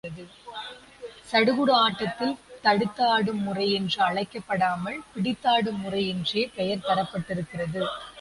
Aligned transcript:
சடுகுடு 1.31 1.73
ஆட்டத்தில் 1.79 2.33
தடுத்தாடும் 2.63 3.43
முறை 3.43 3.71
என்று 3.71 4.03
அழைக்கப் 4.03 4.47
படாமல், 4.47 4.97
பிடித்தாடும் 5.13 5.77
முறை 5.77 6.01
என்றே 6.07 6.49
பெயர் 6.55 6.85
தரப்பட்டிருக்கிறது. 6.87 7.83